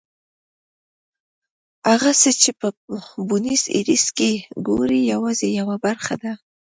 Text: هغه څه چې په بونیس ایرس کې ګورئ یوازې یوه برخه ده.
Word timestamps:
هغه 1.89 2.11
څه 2.21 2.29
چې 2.41 2.49
په 2.59 2.67
بونیس 3.27 3.63
ایرس 3.75 4.05
کې 4.17 4.31
ګورئ 4.67 4.99
یوازې 5.13 5.47
یوه 5.59 5.75
برخه 5.85 6.15
ده. 6.21 6.33